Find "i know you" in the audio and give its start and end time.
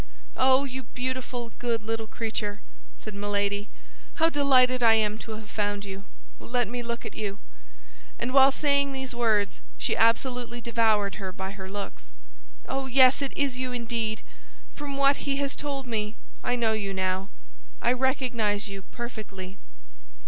16.43-16.95